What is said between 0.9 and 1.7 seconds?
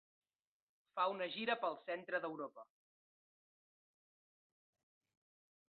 Fa una gira